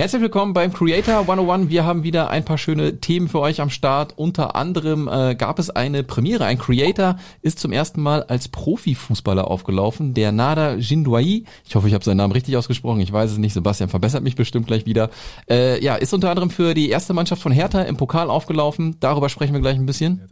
[0.00, 1.68] Herzlich willkommen beim Creator 101.
[1.68, 4.14] Wir haben wieder ein paar schöne Themen für euch am Start.
[4.16, 6.46] Unter anderem äh, gab es eine Premiere.
[6.46, 10.14] Ein Creator ist zum ersten Mal als Profifußballer aufgelaufen.
[10.14, 11.44] Der Nada Jindouai.
[11.66, 13.02] Ich hoffe, ich habe seinen Namen richtig ausgesprochen.
[13.02, 13.52] Ich weiß es nicht.
[13.52, 15.10] Sebastian verbessert mich bestimmt gleich wieder.
[15.50, 18.96] Äh, ja, ist unter anderem für die erste Mannschaft von Hertha im Pokal aufgelaufen.
[19.00, 20.26] Darüber sprechen wir gleich ein bisschen.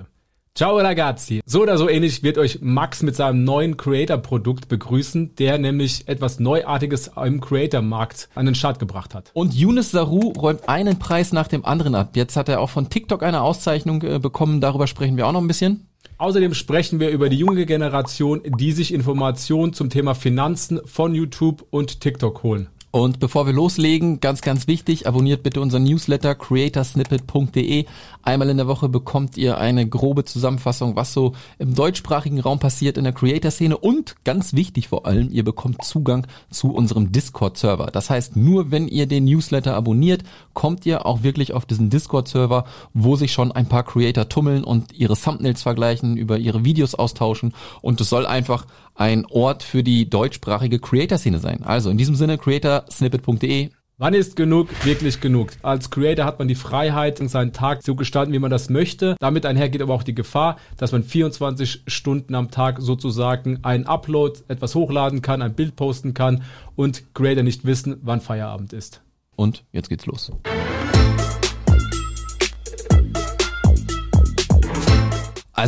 [0.55, 1.41] Ciao ragazzi.
[1.46, 6.41] So oder so ähnlich wird euch Max mit seinem neuen Creator-Produkt begrüßen, der nämlich etwas
[6.41, 9.31] Neuartiges im Creator-Markt an den Start gebracht hat.
[9.35, 12.11] Und Yunus Saru räumt einen Preis nach dem anderen ab.
[12.17, 14.61] Jetzt hat er auch von TikTok eine Auszeichnung äh, bekommen.
[14.61, 15.86] Darüber sprechen wir auch noch ein bisschen.
[16.19, 21.64] Außerdem sprechen wir über die junge Generation, die sich Informationen zum Thema Finanzen von YouTube
[21.71, 22.69] und TikTok holen.
[22.91, 27.85] Und bevor wir loslegen, ganz, ganz wichtig, abonniert bitte unseren Newsletter creatorsnippet.de.
[28.23, 32.97] Einmal in der Woche bekommt ihr eine grobe Zusammenfassung, was so im deutschsprachigen Raum passiert
[32.97, 33.77] in der Creator-Szene.
[33.77, 37.87] Und ganz wichtig vor allem, ihr bekommt Zugang zu unserem Discord-Server.
[37.92, 40.23] Das heißt, nur wenn ihr den Newsletter abonniert,
[40.55, 42.64] kommt ihr auch wirklich auf diesen Discord-Server,
[42.95, 47.52] wo sich schon ein paar Creator tummeln und ihre Thumbnails vergleichen, über ihre Videos austauschen.
[47.83, 48.64] Und es soll einfach
[48.98, 51.62] ein Ort für die deutschsprachige Creator-Szene sein.
[51.62, 52.36] Also in diesem Sinne,
[52.78, 53.70] creatorsnippet.de.
[54.00, 55.50] Wann ist genug wirklich genug?
[55.62, 59.16] Als Creator hat man die Freiheit, seinen Tag zu gestalten, wie man das möchte.
[59.18, 64.40] Damit einhergeht aber auch die Gefahr, dass man 24 Stunden am Tag sozusagen einen Upload,
[64.46, 66.44] etwas hochladen kann, ein Bild posten kann
[66.76, 69.02] und Creator nicht wissen, wann Feierabend ist.
[69.34, 70.30] Und jetzt geht's los.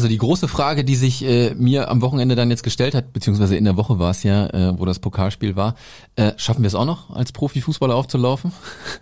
[0.00, 3.54] Also die große Frage, die sich äh, mir am Wochenende dann jetzt gestellt hat, beziehungsweise
[3.56, 5.74] in der Woche war es ja, äh, wo das Pokalspiel war,
[6.16, 8.50] äh, schaffen wir es auch noch, als Profifußballer aufzulaufen?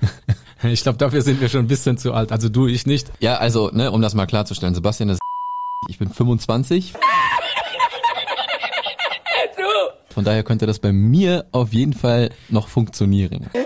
[0.64, 2.32] ich glaube, dafür sind wir schon ein bisschen zu alt.
[2.32, 3.12] Also du, ich nicht.
[3.20, 5.20] Ja, also, ne, um das mal klarzustellen, Sebastian ist
[5.88, 6.94] ich bin 25.
[10.08, 13.48] Von daher könnte das bei mir auf jeden Fall noch funktionieren.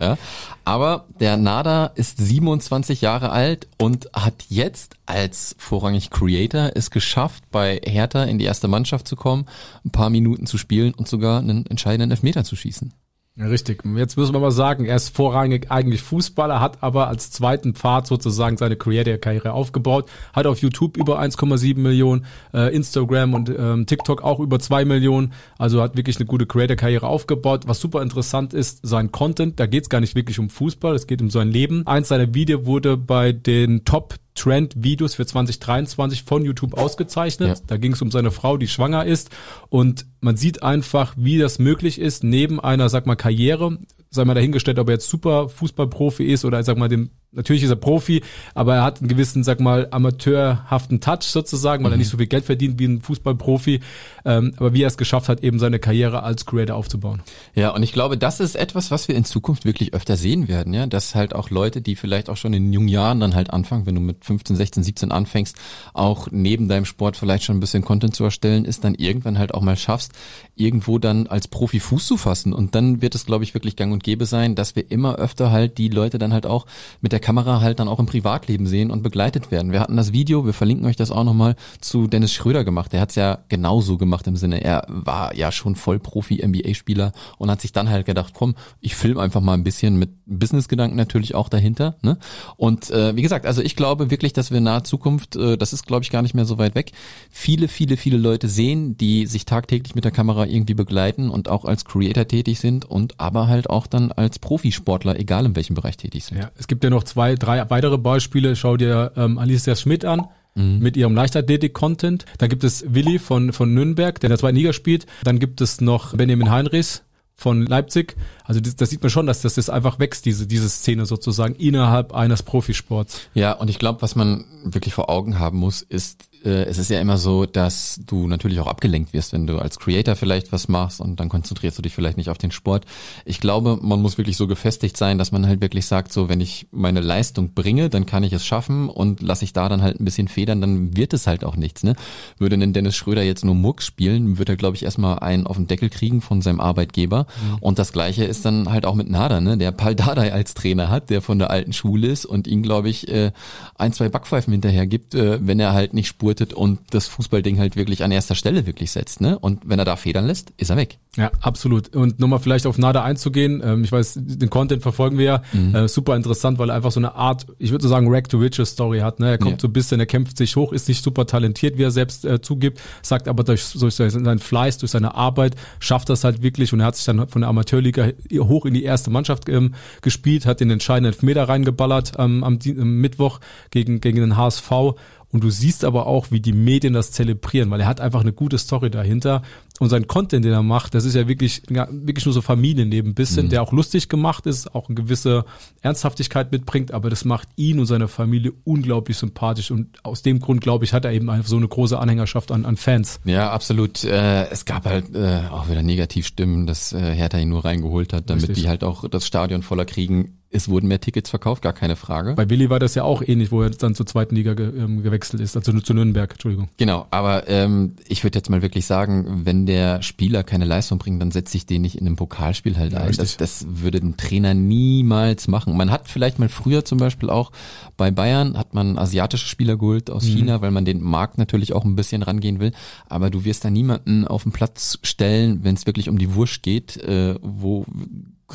[0.00, 0.18] Ja,
[0.64, 7.44] aber der Nada ist 27 Jahre alt und hat jetzt als vorrangig Creator es geschafft,
[7.50, 9.46] bei Hertha in die erste Mannschaft zu kommen,
[9.84, 12.92] ein paar Minuten zu spielen und sogar einen entscheidenden Elfmeter zu schießen.
[13.36, 13.82] Ja, richtig.
[13.96, 18.06] Jetzt müssen wir mal sagen, er ist vorrangig eigentlich Fußballer, hat aber als zweiten Pfad
[18.06, 24.22] sozusagen seine Creator-Karriere aufgebaut, hat auf YouTube über 1,7 Millionen, äh, Instagram und ähm, TikTok
[24.22, 27.64] auch über 2 Millionen, also hat wirklich eine gute Creator-Karriere aufgebaut.
[27.66, 31.08] Was super interessant ist, sein Content, da geht es gar nicht wirklich um Fußball, es
[31.08, 31.84] geht um sein Leben.
[31.88, 37.48] Eins seiner Videos wurde bei den Top Trend-Videos für 2023 von YouTube ausgezeichnet.
[37.48, 37.64] Ja.
[37.66, 39.30] Da ging es um seine Frau, die schwanger ist.
[39.68, 43.78] Und man sieht einfach, wie das möglich ist, neben einer, sag mal, Karriere,
[44.10, 47.70] sei mal dahingestellt, ob er jetzt super Fußballprofi ist oder sag mal dem natürlich ist
[47.70, 48.22] er Profi,
[48.54, 51.94] aber er hat einen gewissen, sag mal, amateurhaften Touch sozusagen, weil mhm.
[51.94, 53.80] er nicht so viel Geld verdient wie ein Fußballprofi.
[54.24, 57.22] Ähm, aber wie er es geschafft hat, eben seine Karriere als Creator aufzubauen.
[57.54, 60.72] Ja, und ich glaube, das ist etwas, was wir in Zukunft wirklich öfter sehen werden,
[60.72, 63.86] ja, dass halt auch Leute, die vielleicht auch schon in jungen Jahren dann halt anfangen,
[63.86, 65.56] wenn du mit 15, 16, 17 anfängst,
[65.92, 69.52] auch neben deinem Sport vielleicht schon ein bisschen Content zu erstellen, ist dann irgendwann halt
[69.54, 70.12] auch mal schaffst,
[70.56, 72.52] irgendwo dann als Profi Fuß zu fassen.
[72.52, 75.50] Und dann wird es, glaube ich, wirklich gang und gäbe sein, dass wir immer öfter
[75.50, 76.66] halt die Leute dann halt auch
[77.00, 79.72] mit der Kamera halt dann auch im Privatleben sehen und begleitet werden.
[79.72, 82.92] Wir hatten das Video, wir verlinken euch das auch nochmal, zu Dennis Schröder gemacht.
[82.92, 87.62] Der hat es ja genauso gemacht im Sinne, er war ja schon Vollprofi-NBA-Spieler und hat
[87.62, 91.48] sich dann halt gedacht, komm, ich film einfach mal ein bisschen mit Business-Gedanken natürlich auch
[91.48, 91.96] dahinter.
[92.02, 92.18] Ne?
[92.56, 95.72] Und äh, wie gesagt, also ich glaube wirklich, dass wir in naher Zukunft, äh, das
[95.72, 96.92] ist glaube ich gar nicht mehr so weit weg,
[97.30, 101.64] viele, viele, viele Leute sehen, die sich tagtäglich mit der Kamera irgendwie begleiten und auch
[101.64, 105.96] als Creator tätig sind und aber halt auch dann als Profisportler, egal in welchem Bereich
[105.96, 106.36] tätig sind.
[106.36, 108.56] Ja, es gibt ja noch zwei, drei weitere Beispiele.
[108.56, 110.26] Schau dir ähm, Alicia Schmidt an.
[110.56, 110.78] Mhm.
[110.78, 112.26] mit ihrem Leichtathletik-Content.
[112.38, 115.04] Dann gibt es Willi von, von Nürnberg, der in der zweiten Liga spielt.
[115.24, 117.02] Dann gibt es noch Benjamin Heinrichs
[117.34, 118.14] von Leipzig.
[118.44, 121.54] Also das, das sieht man schon, dass das, das einfach wächst, diese, diese Szene sozusagen
[121.54, 123.22] innerhalb eines Profisports.
[123.32, 126.90] Ja, und ich glaube, was man wirklich vor Augen haben muss, ist, äh, es ist
[126.90, 130.68] ja immer so, dass du natürlich auch abgelenkt wirst, wenn du als Creator vielleicht was
[130.68, 132.84] machst und dann konzentrierst du dich vielleicht nicht auf den Sport.
[133.24, 136.40] Ich glaube, man muss wirklich so gefestigt sein, dass man halt wirklich sagt, so wenn
[136.40, 140.00] ich meine Leistung bringe, dann kann ich es schaffen und lasse ich da dann halt
[140.00, 141.82] ein bisschen federn, dann wird es halt auch nichts.
[141.82, 141.94] Ne?
[142.38, 145.56] Würde ein Dennis Schröder jetzt nur Mucks spielen, wird er, glaube ich, erstmal einen auf
[145.56, 147.26] den Deckel kriegen von seinem Arbeitgeber.
[147.26, 147.58] Mhm.
[147.60, 149.56] Und das gleiche ist dann halt auch mit Nader, ne?
[149.56, 152.88] der Paul Dardai als Trainer hat, der von der alten Schule ist und ihn, glaube
[152.88, 153.32] ich, äh,
[153.76, 157.58] ein, zwei Backpfeifen hinterher gibt, äh, wenn er halt nicht spurt spurtet und das Fußballding
[157.58, 159.20] halt wirklich an erster Stelle wirklich setzt.
[159.20, 159.38] Ne?
[159.38, 160.98] Und wenn er da federn lässt, ist er weg.
[161.16, 161.94] Ja, absolut.
[161.94, 163.62] Und nochmal vielleicht auf Nada einzugehen.
[163.64, 165.42] Ähm, ich weiß, den Content verfolgen wir ja.
[165.52, 165.74] Mhm.
[165.74, 168.38] Äh, super interessant, weil er einfach so eine Art, ich würde so sagen, Rack to
[168.38, 169.20] Riches Story hat.
[169.20, 169.30] Ne?
[169.30, 169.60] Er kommt ja.
[169.60, 172.40] so ein bisschen, er kämpft sich hoch, ist nicht super talentiert, wie er selbst äh,
[172.40, 176.80] zugibt, sagt aber durch, durch seinen Fleiß, durch seine Arbeit, schafft das halt wirklich und
[176.80, 180.60] er hat sich dann von der Amateurliga hoch in die erste Mannschaft ähm, gespielt, hat
[180.60, 183.40] den entscheidenden Elfmeter reingeballert ähm, am, am Mittwoch
[183.70, 184.96] gegen, gegen den HSV
[185.34, 188.32] und du siehst aber auch, wie die Medien das zelebrieren, weil er hat einfach eine
[188.32, 189.42] gute Story dahinter.
[189.80, 193.14] Und sein Content, den er macht, das ist ja wirklich, wirklich nur so Familienleben ein
[193.14, 193.50] bisschen, mhm.
[193.50, 195.44] der auch lustig gemacht ist, auch eine gewisse
[195.82, 199.72] Ernsthaftigkeit mitbringt, aber das macht ihn und seine Familie unglaublich sympathisch.
[199.72, 202.64] Und aus dem Grund, glaube ich, hat er eben einfach so eine große Anhängerschaft an,
[202.64, 203.18] an Fans.
[203.24, 204.04] Ja, absolut.
[204.04, 208.30] Äh, es gab halt äh, auch wieder Negativstimmen, dass äh, Hertha ihn nur reingeholt hat,
[208.30, 208.62] damit Richtig.
[208.62, 212.34] die halt auch das Stadion voller kriegen es wurden mehr Tickets verkauft, gar keine Frage.
[212.34, 215.02] Bei Willi war das ja auch ähnlich, wo er dann zur zweiten Liga ge ähm,
[215.02, 216.68] gewechselt ist, also zu Nürnberg, Entschuldigung.
[216.76, 221.20] Genau, aber ähm, ich würde jetzt mal wirklich sagen, wenn der Spieler keine Leistung bringt,
[221.20, 223.12] dann setze ich den nicht in einem Pokalspiel halt ja, ein.
[223.16, 225.76] Das, das würde ein Trainer niemals machen.
[225.76, 227.52] Man hat vielleicht mal früher zum Beispiel auch
[227.96, 230.36] bei Bayern, hat man asiatische Spieler geholt aus mhm.
[230.36, 232.72] China, weil man den Markt natürlich auch ein bisschen rangehen will.
[233.08, 236.62] Aber du wirst da niemanden auf den Platz stellen, wenn es wirklich um die Wurst
[236.62, 237.84] geht, äh, wo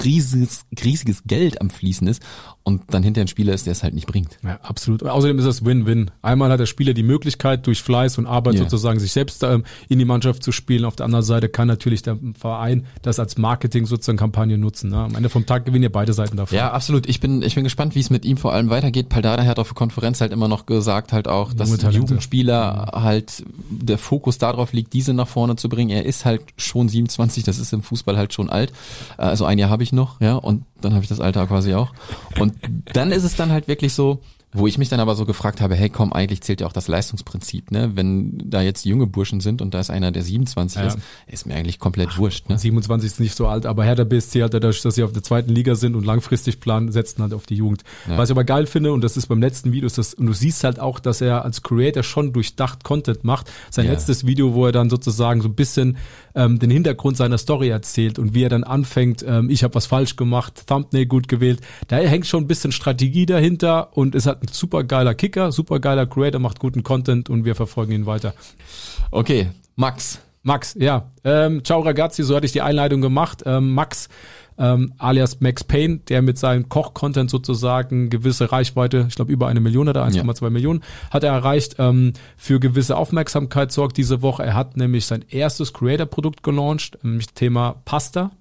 [0.04, 2.22] riesiges, riesiges Geld am Fließen ist
[2.64, 4.38] und dann hinter ein Spieler ist, der es halt nicht bringt.
[4.44, 5.02] Ja, absolut.
[5.02, 6.12] Und außerdem ist das Win-Win.
[6.22, 8.64] Einmal hat der Spieler die Möglichkeit, durch Fleiß und Arbeit yeah.
[8.64, 10.86] sozusagen sich selbst ähm, in die Mannschaft zu spielen.
[10.86, 14.92] Auf der anderen Seite kann natürlich der Verein das als Marketing sozusagen Kampagne nutzen.
[14.92, 14.98] Ne?
[14.98, 16.56] Am Ende vom Tag gewinnen ja beide Seiten davon.
[16.56, 17.10] Ja, absolut.
[17.10, 19.10] Ich bin, ich bin gespannt, wie es mit ihm vor allem weitergeht.
[19.10, 23.04] Paldada hat auf der Konferenz halt immer noch gesagt, halt auch, dass Jugendspieler mhm.
[23.04, 25.90] halt der Fokus darauf liegt, diese nach vorne zu bringen.
[25.90, 28.72] Er ist halt schon 27, das ist im Fußball halt schon alt.
[29.18, 31.94] Also ein Jahr habe ich noch, ja, und dann habe ich das Alter quasi auch.
[32.38, 32.54] Und
[32.92, 34.20] dann ist es dann halt wirklich so,
[34.52, 36.88] wo ich mich dann aber so gefragt habe, hey komm, eigentlich zählt ja auch das
[36.88, 37.92] Leistungsprinzip, ne?
[37.96, 40.88] Wenn da jetzt junge Burschen sind und da ist einer, der 27 ja.
[40.88, 40.98] ist,
[41.28, 42.50] ist mir eigentlich komplett Ach, wurscht.
[42.50, 42.58] Ne?
[42.58, 45.22] 27 ist nicht so alt, aber Herr der BSC hat dadurch, dass sie auf der
[45.22, 47.84] zweiten Liga sind und langfristig planen, setzen halt auf die Jugend.
[48.10, 48.18] Ja.
[48.18, 50.34] Was ich aber geil finde, und das ist beim letzten Video, ist das, und du
[50.34, 53.52] siehst halt auch, dass er als Creator schon durchdacht Content macht.
[53.70, 53.92] Sein ja.
[53.92, 55.98] letztes Video, wo er dann sozusagen so ein bisschen
[56.34, 59.86] ähm, den Hintergrund seiner Story erzählt und wie er dann anfängt, ähm, ich habe was
[59.86, 61.62] falsch gemacht, Thumbnail gut gewählt.
[61.88, 65.80] Da hängt schon ein bisschen Strategie dahinter und ist halt ein super geiler Kicker, super
[65.80, 68.34] geiler Creator, macht guten Content und wir verfolgen ihn weiter.
[69.12, 70.20] Okay, Max.
[70.42, 71.12] Max, ja.
[71.24, 73.44] Ähm, ciao ragazzi, so hatte ich die Einleitung gemacht.
[73.46, 74.08] Ähm, Max
[74.60, 79.62] ähm, alias Max Payne, der mit seinem Koch-Content sozusagen gewisse Reichweite, ich glaube über eine
[79.62, 80.50] Million oder 1,2 ja.
[80.50, 84.44] Millionen, hat er erreicht, ähm, für gewisse Aufmerksamkeit sorgt diese Woche.
[84.44, 88.32] Er hat nämlich sein erstes Creator-Produkt gelauncht, nämlich Thema Pasta.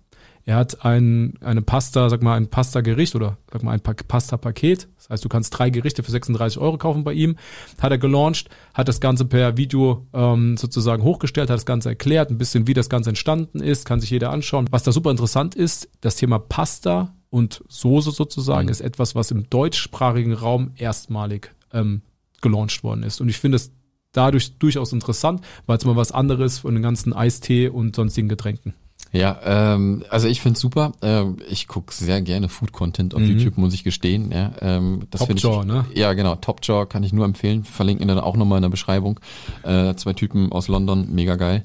[0.49, 4.89] Er hat ein, eine Pasta, sag mal, ein Pasta-Gericht oder sag mal ein Pasta-Paket.
[4.97, 7.37] Das heißt, du kannst drei Gerichte für 36 Euro kaufen bei ihm.
[7.79, 12.31] Hat er gelauncht, hat das Ganze per Video ähm, sozusagen hochgestellt, hat das Ganze erklärt,
[12.31, 14.69] ein bisschen wie das Ganze entstanden ist, kann sich jeder anschauen.
[14.71, 18.73] Was da super interessant ist, das Thema Pasta und Soße sozusagen mhm.
[18.73, 22.01] ist etwas, was im deutschsprachigen Raum erstmalig ähm,
[22.41, 23.21] gelauncht worden ist.
[23.21, 23.71] Und ich finde es
[24.13, 28.73] dadurch durchaus interessant, weil es mal was anderes von den ganzen Eistee und sonstigen Getränken.
[29.13, 30.93] Ja, ähm, also ich find's super.
[31.03, 33.31] Ähm, ich guck sehr gerne Food-Content auf mhm.
[33.31, 34.31] YouTube, muss ich gestehen.
[34.31, 35.87] Ja, ähm, das Top Jaw, ne?
[35.95, 36.37] Ja, genau.
[36.37, 37.65] Top Jaw kann ich nur empfehlen.
[37.65, 39.19] Verlinken ihn dann auch nochmal in der Beschreibung.
[39.63, 41.65] Äh, zwei Typen aus London, mega geil.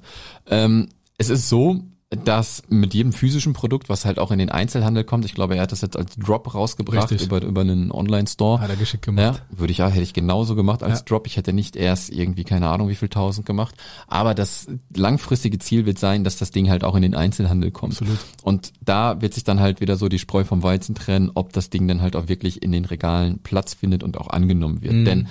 [0.50, 1.82] Ähm, es ist so,
[2.18, 5.64] dass mit jedem physischen Produkt, was halt auch in den Einzelhandel kommt, ich glaube, er
[5.64, 8.60] hat das jetzt als Drop rausgebracht über, über einen Online-Store.
[8.60, 9.42] Hat er geschickt gemacht.
[9.50, 11.06] Ja, würde ich ja, hätte ich genauso gemacht als ja.
[11.06, 11.28] Drop.
[11.28, 13.76] Ich hätte nicht erst irgendwie, keine Ahnung, wie viel tausend gemacht.
[14.08, 17.94] Aber das langfristige Ziel wird sein, dass das Ding halt auch in den Einzelhandel kommt.
[17.94, 18.20] Absolut.
[18.44, 21.70] Und da wird sich dann halt wieder so die Spreu vom Weizen trennen, ob das
[21.70, 24.94] Ding dann halt auch wirklich in den Regalen Platz findet und auch angenommen wird.
[24.94, 25.06] Mhm.
[25.06, 25.28] Denn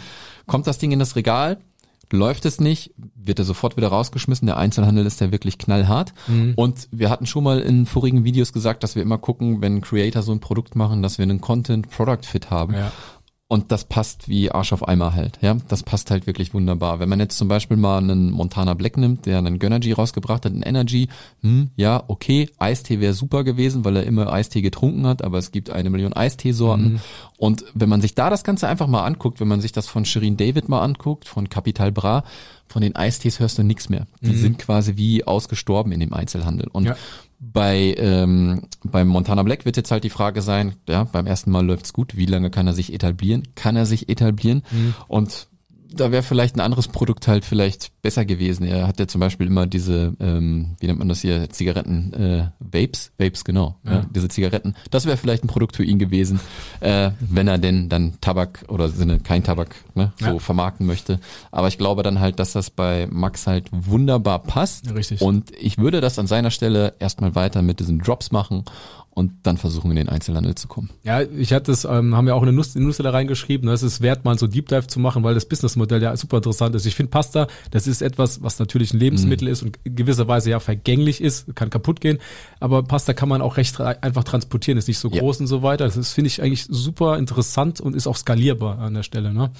[0.46, 1.58] kommt das Ding in das Regal,
[2.12, 4.46] Läuft es nicht, wird er sofort wieder rausgeschmissen.
[4.46, 6.12] Der Einzelhandel ist ja wirklich knallhart.
[6.28, 6.52] Mhm.
[6.56, 10.22] Und wir hatten schon mal in vorigen Videos gesagt, dass wir immer gucken, wenn Creator
[10.22, 12.74] so ein Produkt machen, dass wir einen Content-Product-Fit haben.
[12.74, 12.92] Ja.
[13.52, 15.58] Und das passt wie Arsch auf Eimer halt, ja.
[15.68, 17.00] Das passt halt wirklich wunderbar.
[17.00, 20.52] Wenn man jetzt zum Beispiel mal einen Montana Black nimmt, der einen Gönnergy rausgebracht hat,
[20.52, 21.08] einen Energy,
[21.42, 25.52] hm, ja, okay, Eistee wäre super gewesen, weil er immer Eistee getrunken hat, aber es
[25.52, 26.94] gibt eine Million Eisteesorten.
[26.94, 27.00] Mhm.
[27.36, 30.06] Und wenn man sich da das Ganze einfach mal anguckt, wenn man sich das von
[30.06, 32.24] Shirin David mal anguckt, von Capital Bra,
[32.68, 34.06] von den Eistees hörst du nichts mehr.
[34.22, 34.40] Die mhm.
[34.40, 36.68] sind quasi wie ausgestorben in dem Einzelhandel.
[36.72, 36.96] Und ja.
[37.44, 41.66] Bei ähm, beim Montana Black wird jetzt halt die Frage sein, ja, beim ersten Mal
[41.66, 43.42] läuft's gut, wie lange kann er sich etablieren?
[43.56, 44.62] Kann er sich etablieren?
[44.70, 44.94] Mhm.
[45.08, 45.48] Und
[45.94, 48.64] da wäre vielleicht ein anderes Produkt halt vielleicht besser gewesen.
[48.64, 52.48] Er hat ja zum Beispiel immer diese, ähm, wie nennt man das hier, Zigaretten, äh,
[52.58, 53.92] Vapes, Vapes, genau, ja.
[53.92, 54.74] Ja, diese Zigaretten.
[54.90, 56.40] Das wäre vielleicht ein Produkt für ihn gewesen,
[56.80, 60.38] äh, wenn er denn dann Tabak oder Sinne kein Tabak ne, so ja.
[60.38, 61.20] vermarkten möchte.
[61.50, 64.94] Aber ich glaube dann halt, dass das bei Max halt wunderbar passt.
[64.94, 65.20] Richtig.
[65.20, 68.64] Und ich würde das an seiner Stelle erstmal weiter mit diesen Drops machen
[69.14, 70.90] und dann versuchen in den Einzelhandel zu kommen.
[71.02, 74.00] Ja, ich hatte es, ähm, haben wir auch in eine Newsletter reingeschrieben, ne, es ist
[74.00, 76.86] wert, mal so Deep Dive zu machen, weil das Businessmodell ja super interessant ist.
[76.86, 79.52] Ich finde Pasta, das ist etwas, was natürlich ein Lebensmittel mhm.
[79.52, 82.18] ist und in gewisser Weise ja vergänglich ist, kann kaputt gehen,
[82.60, 85.42] aber Pasta kann man auch recht einfach transportieren, ist nicht so groß ja.
[85.42, 85.88] und so weiter.
[85.88, 89.34] Das finde ich eigentlich super interessant und ist auch skalierbar an der Stelle.
[89.34, 89.50] Ne?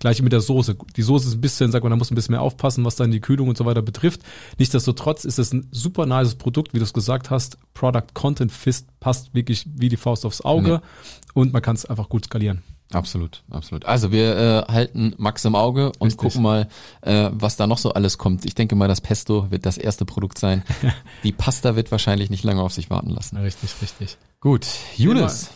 [0.00, 0.76] Gleiche mit der Soße.
[0.96, 3.10] Die Soße ist ein bisschen, sagt man, da muss ein bisschen mehr aufpassen, was dann
[3.10, 4.22] die Kühlung und so weiter betrifft.
[4.58, 7.58] Nichtsdestotrotz ist es ein super nice Produkt, wie du es gesagt hast.
[7.74, 11.20] Product Content Fist passt wirklich wie die Faust aufs Auge nee.
[11.34, 12.62] und man kann es einfach gut skalieren.
[12.92, 13.84] Absolut, absolut.
[13.84, 14.36] Also wir
[14.68, 16.18] äh, halten Max im Auge und richtig.
[16.18, 16.68] gucken mal,
[17.00, 18.44] äh, was da noch so alles kommt.
[18.44, 20.62] Ich denke mal, das Pesto wird das erste Produkt sein.
[21.24, 23.38] Die Pasta wird wahrscheinlich nicht lange auf sich warten lassen.
[23.38, 24.18] Richtig, richtig.
[24.40, 24.66] Gut,
[24.96, 25.50] Younes.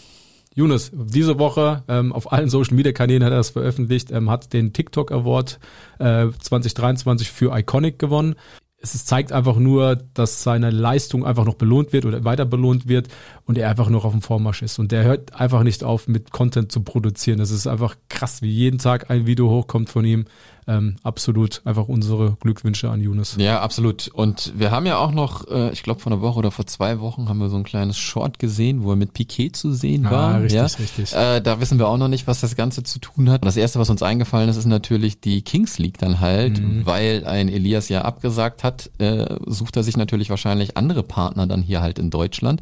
[0.55, 4.55] Younes, diese Woche ähm, auf allen Social Media Kanälen hat er das veröffentlicht, ähm, hat
[4.55, 5.61] den TikTok Award
[5.99, 8.37] äh, 2023 für Iconic gewonnen
[8.83, 13.09] es zeigt einfach nur, dass seine Leistung einfach noch belohnt wird oder weiter belohnt wird
[13.45, 14.79] und er einfach noch auf dem Vormarsch ist.
[14.79, 17.39] Und der hört einfach nicht auf, mit Content zu produzieren.
[17.39, 20.27] Das ist einfach krass, wie jeden Tag ein Video hochkommt von ihm
[20.69, 23.37] ähm, absolut einfach unsere Glückwünsche an Yunus.
[23.39, 24.09] Ja, absolut.
[24.09, 26.99] Und wir haben ja auch noch, äh, ich glaube vor einer Woche oder vor zwei
[27.01, 30.11] Wochen haben wir so ein kleines Short gesehen, wo er mit Piquet zu sehen ah,
[30.11, 30.43] war.
[30.43, 30.65] Richtig, ja?
[30.65, 31.15] richtig.
[31.15, 33.43] Äh, da wissen wir auch noch nicht, was das Ganze zu tun hat.
[33.43, 36.85] Und das erste, was uns eingefallen ist, ist natürlich die Kings League dann halt, mhm.
[36.85, 38.66] weil ein Elias ja abgesagt hat,
[38.99, 42.61] äh, sucht er sich natürlich wahrscheinlich andere Partner dann hier halt in Deutschland.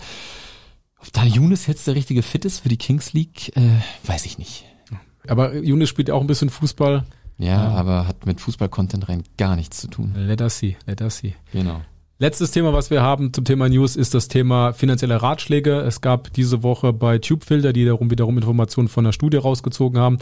[1.01, 4.39] Ob da Yunus jetzt der richtige Fit ist für die Kings League, äh, weiß ich
[4.39, 4.65] nicht.
[5.27, 7.05] Aber Yunus spielt ja auch ein bisschen Fußball.
[7.39, 10.15] Ja, ähm, aber hat mit Fußball-Content rein gar nichts zu tun.
[10.17, 11.35] Let us see, let us see.
[11.53, 11.81] Genau.
[12.25, 15.81] Letztes Thema, was wir haben zum Thema News, ist das Thema finanzielle Ratschläge.
[15.81, 20.17] Es gab diese Woche bei TubeFilter, die darum wiederum Informationen von der Studie rausgezogen haben,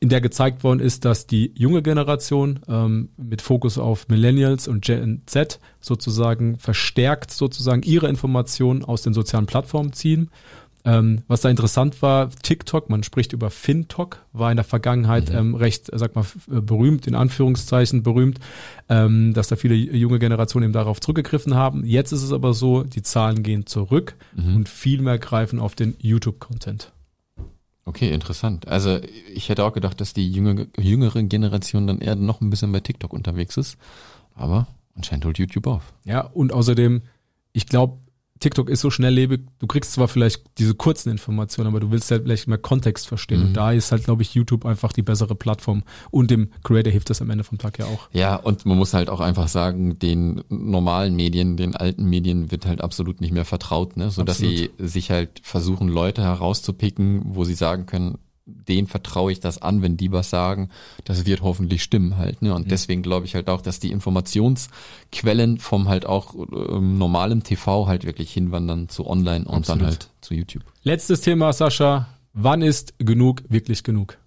[0.00, 4.82] in der gezeigt worden ist, dass die junge Generation ähm, mit Fokus auf Millennials und
[4.82, 10.30] Gen Z sozusagen verstärkt sozusagen ihre Informationen aus den sozialen Plattformen ziehen
[10.86, 15.36] ähm, was da interessant war, TikTok, man spricht über FinTok, war in der Vergangenheit mhm.
[15.36, 18.38] ähm, recht, sag mal, äh, berühmt, in Anführungszeichen berühmt,
[18.88, 21.84] ähm, dass da viele junge Generationen eben darauf zurückgegriffen haben.
[21.84, 24.54] Jetzt ist es aber so, die Zahlen gehen zurück mhm.
[24.54, 26.92] und viel mehr greifen auf den YouTube-Content.
[27.84, 28.68] Okay, interessant.
[28.68, 29.00] Also
[29.34, 32.80] ich hätte auch gedacht, dass die jüngere, jüngere Generation dann eher noch ein bisschen bei
[32.80, 33.76] TikTok unterwegs ist.
[34.36, 35.92] Aber anscheinend holt YouTube auf.
[36.04, 37.02] Ja, und außerdem,
[37.52, 37.98] ich glaube,
[38.40, 42.24] TikTok ist so schnelllebig, du kriegst zwar vielleicht diese kurzen Informationen, aber du willst halt
[42.24, 43.40] vielleicht mehr Kontext verstehen.
[43.40, 43.46] Mhm.
[43.46, 45.82] Und da ist halt, glaube ich, YouTube einfach die bessere Plattform.
[46.10, 48.08] Und dem Creator hilft das am Ende vom Tag ja auch.
[48.12, 52.66] Ja, und man muss halt auch einfach sagen, den normalen Medien, den alten Medien wird
[52.66, 54.10] halt absolut nicht mehr vertraut, ne?
[54.10, 59.40] so dass sie sich halt versuchen, Leute herauszupicken, wo sie sagen können, denen vertraue ich
[59.40, 60.70] das an, wenn die was sagen,
[61.04, 62.42] das wird hoffentlich stimmen halt.
[62.42, 62.54] Ne?
[62.54, 62.70] Und mhm.
[62.70, 68.04] deswegen glaube ich halt auch, dass die Informationsquellen vom halt auch ähm, normalem TV halt
[68.04, 69.80] wirklich hinwandern zu online und Absolut.
[69.80, 70.62] dann halt zu YouTube.
[70.84, 72.08] Letztes Thema, Sascha.
[72.32, 74.18] Wann ist genug wirklich genug?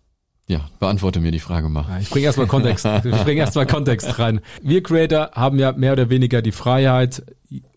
[0.47, 1.85] Ja, beantworte mir die Frage mal.
[2.01, 2.85] Ich bringe erstmal Kontext.
[3.03, 4.41] ich bringe erstmal Kontext rein.
[4.63, 7.23] Wir Creator haben ja mehr oder weniger die Freiheit,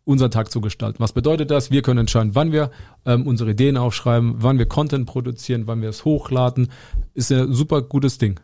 [0.04, 0.98] unseren Tag zu gestalten.
[1.00, 1.70] Was bedeutet das?
[1.70, 2.70] Wir können entscheiden, wann wir
[3.06, 6.68] ähm, unsere Ideen aufschreiben, wann wir Content produzieren, wann wir es hochladen.
[7.14, 8.40] Ist ein super gutes Ding.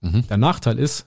[0.00, 0.26] Mhm.
[0.28, 1.06] Der Nachteil ist,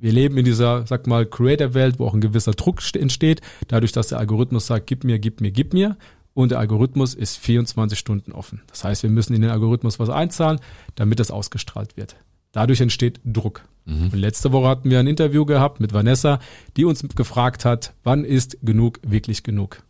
[0.00, 4.08] wir leben in dieser, sag mal, Creator-Welt, wo auch ein gewisser Druck entsteht, dadurch, dass
[4.08, 5.96] der Algorithmus sagt, gib mir, gib mir, gib mir.
[6.34, 8.62] Und der Algorithmus ist 24 Stunden offen.
[8.68, 10.60] Das heißt, wir müssen in den Algorithmus was einzahlen,
[10.94, 12.14] damit das ausgestrahlt wird.
[12.52, 13.62] Dadurch entsteht Druck.
[13.88, 14.10] Mhm.
[14.12, 16.38] Und letzte Woche hatten wir ein Interview gehabt mit Vanessa,
[16.76, 19.82] die uns gefragt hat, wann ist genug wirklich genug?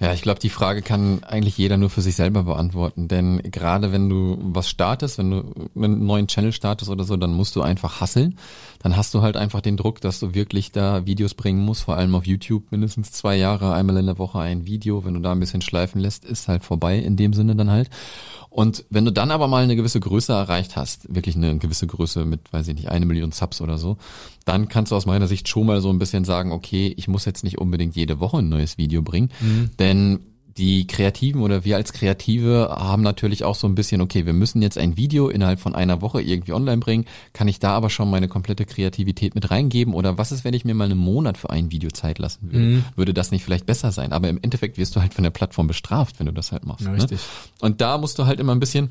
[0.00, 3.08] Ja, ich glaube, die Frage kann eigentlich jeder nur für sich selber beantworten.
[3.08, 7.32] Denn gerade wenn du was startest, wenn du einen neuen Channel startest oder so, dann
[7.32, 8.38] musst du einfach hasseln.
[8.80, 11.96] Dann hast du halt einfach den Druck, dass du wirklich da Videos bringen musst, vor
[11.96, 15.04] allem auf YouTube mindestens zwei Jahre, einmal in der Woche ein Video.
[15.04, 17.90] Wenn du da ein bisschen schleifen lässt, ist halt vorbei in dem Sinne dann halt.
[18.50, 22.24] Und wenn du dann aber mal eine gewisse Größe erreicht hast, wirklich eine gewisse Größe
[22.24, 23.98] mit, weiß ich nicht, eine Million Subs oder so,
[24.46, 27.26] dann kannst du aus meiner Sicht schon mal so ein bisschen sagen, okay, ich muss
[27.26, 29.67] jetzt nicht unbedingt jede Woche ein neues Video bringen, mhm.
[29.68, 30.20] Denn
[30.58, 34.60] die Kreativen oder wir als Kreative haben natürlich auch so ein bisschen, okay, wir müssen
[34.60, 37.04] jetzt ein Video innerhalb von einer Woche irgendwie online bringen.
[37.32, 39.94] Kann ich da aber schon meine komplette Kreativität mit reingeben?
[39.94, 42.58] Oder was ist, wenn ich mir mal einen Monat für ein Video Zeit lassen würde?
[42.58, 42.84] Mhm.
[42.96, 44.12] Würde das nicht vielleicht besser sein?
[44.12, 46.86] Aber im Endeffekt wirst du halt von der Plattform bestraft, wenn du das halt machst.
[46.86, 47.06] Ja, ne?
[47.60, 48.90] Und da musst du halt immer ein bisschen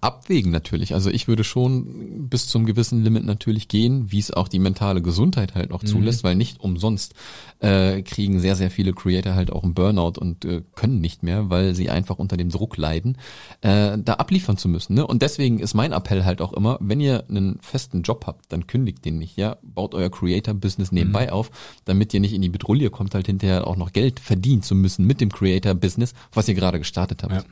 [0.00, 0.94] Abwägen natürlich.
[0.94, 5.02] Also ich würde schon bis zum gewissen Limit natürlich gehen, wie es auch die mentale
[5.02, 7.14] Gesundheit halt auch zulässt, weil nicht umsonst
[7.60, 11.50] äh, kriegen sehr, sehr viele Creator halt auch einen Burnout und äh, können nicht mehr,
[11.50, 13.18] weil sie einfach unter dem Druck leiden,
[13.60, 14.94] äh, da abliefern zu müssen.
[14.94, 15.06] Ne?
[15.06, 18.66] Und deswegen ist mein Appell halt auch immer, wenn ihr einen festen Job habt, dann
[18.66, 21.50] kündigt den nicht, ja, baut euer Creator-Business nebenbei auf,
[21.84, 25.06] damit ihr nicht in die Bedrulle kommt, halt hinterher auch noch Geld verdienen zu müssen
[25.06, 27.32] mit dem Creator-Business, was ihr gerade gestartet habt.
[27.32, 27.44] Ja.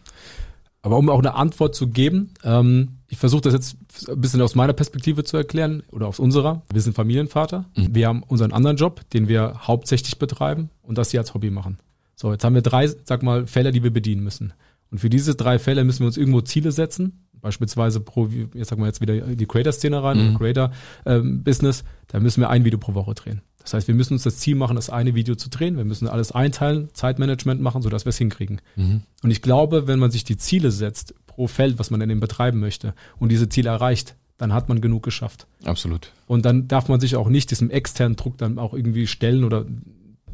[0.82, 3.76] Aber um auch eine Antwort zu geben, ähm, ich versuche das jetzt
[4.08, 6.62] ein bisschen aus meiner Perspektive zu erklären oder aus unserer.
[6.72, 7.66] Wir sind Familienvater.
[7.76, 7.94] Mhm.
[7.94, 11.78] Wir haben unseren anderen Job, den wir hauptsächlich betreiben und das hier als Hobby machen.
[12.16, 14.52] So, jetzt haben wir drei, sag mal, Fälle, die wir bedienen müssen.
[14.90, 17.26] Und für diese drei Fälle müssen wir uns irgendwo Ziele setzen.
[17.40, 20.38] Beispielsweise pro, jetzt sagen wir jetzt wieder die Creator-Szene rein, mhm.
[20.38, 21.80] Creator-Business.
[21.80, 23.40] Ähm, da müssen wir ein Video pro Woche drehen.
[23.62, 25.76] Das heißt, wir müssen uns das Ziel machen, das eine Video zu drehen.
[25.76, 28.60] Wir müssen alles einteilen, Zeitmanagement machen, sodass wir es hinkriegen.
[28.76, 29.02] Mhm.
[29.22, 32.20] Und ich glaube, wenn man sich die Ziele setzt pro Feld, was man in dem
[32.20, 35.46] betreiben möchte, und diese Ziele erreicht, dann hat man genug geschafft.
[35.64, 36.10] Absolut.
[36.26, 39.66] Und dann darf man sich auch nicht diesem externen Druck dann auch irgendwie stellen oder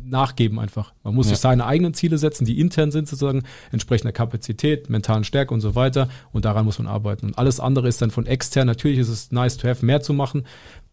[0.08, 0.92] nachgeben einfach.
[1.02, 1.30] Man muss ja.
[1.30, 5.75] sich seine eigenen Ziele setzen, die intern sind sozusagen, entsprechender Kapazität, mentalen Stärke und so
[5.75, 6.08] weiter.
[6.32, 7.26] Und daran muss man arbeiten.
[7.26, 8.66] Und alles andere ist dann von extern.
[8.66, 10.44] Natürlich ist es nice to have, mehr zu machen.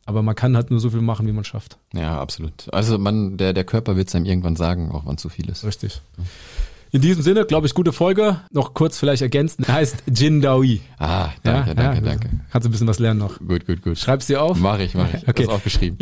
[0.06, 1.78] Aber man kann halt nur so viel machen, wie man schafft.
[1.94, 2.72] Ja, absolut.
[2.72, 5.64] Also man, der, der Körper wird es einem irgendwann sagen, auch wann zu viel ist.
[5.64, 6.02] Richtig.
[6.96, 8.40] In diesem Sinne, glaube ich, gute Folge.
[8.52, 9.68] Noch kurz vielleicht ergänzen.
[9.68, 10.80] Heißt Jindawi.
[10.98, 12.30] Ah, danke, ja, danke, ja, danke.
[12.50, 13.38] Kannst du ein bisschen was lernen noch.
[13.40, 13.98] Gut, gut, gut.
[13.98, 14.58] Schreib's dir auf?
[14.58, 15.28] Mach ich, mach ich.
[15.28, 15.44] Okay.
[15.44, 15.98] Ist aufgeschrieben.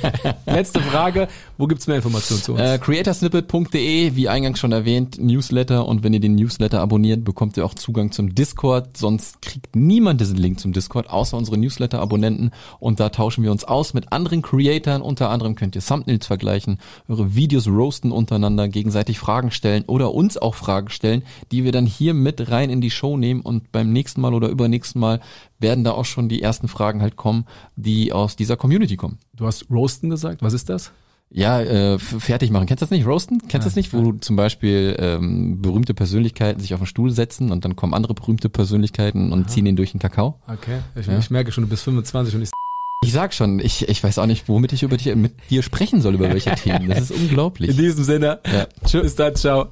[0.46, 1.26] Letzte Frage.
[1.56, 2.60] Wo gibt's mehr Informationen zu uns?
[2.60, 5.88] Äh, creatorsnippet.de, wie eingangs schon erwähnt, Newsletter.
[5.88, 8.96] Und wenn ihr den Newsletter abonniert, bekommt ihr auch Zugang zum Discord.
[8.96, 12.52] Sonst kriegt niemand diesen Link zum Discord, außer unsere Newsletter-Abonnenten.
[12.78, 15.02] Und da tauschen wir uns aus mit anderen Creatoren.
[15.02, 16.78] Unter anderem könnt ihr Thumbnails vergleichen,
[17.08, 21.86] eure Videos roasten untereinander, gegenseitig Fragen stellen oder uns auch Fragen stellen, die wir dann
[21.86, 25.20] hier mit rein in die Show nehmen und beim nächsten Mal oder übernächsten Mal
[25.58, 29.18] werden da auch schon die ersten Fragen halt kommen, die aus dieser Community kommen.
[29.34, 30.92] Du hast Roasten gesagt, was ist das?
[31.30, 32.66] Ja, äh, fertig machen.
[32.66, 33.06] Kennst du das nicht?
[33.06, 33.38] Roasten?
[33.38, 33.92] Kennst du ja, das nicht?
[33.94, 34.20] Wo ja.
[34.20, 38.50] zum Beispiel ähm, berühmte Persönlichkeiten sich auf den Stuhl setzen und dann kommen andere berühmte
[38.50, 39.48] Persönlichkeiten und Aha.
[39.48, 40.38] ziehen den durch den Kakao.
[40.46, 41.18] Okay, ich, ja.
[41.18, 42.50] ich merke schon, du bist 25 und ich
[43.04, 46.00] ich sag schon, ich, ich weiß auch nicht, womit ich über dich, mit dir sprechen
[46.00, 46.88] soll, über welche Themen.
[46.88, 47.70] Das ist unglaublich.
[47.70, 48.66] In diesem Sinne, ja.
[48.84, 49.68] tschüss dann, ciao.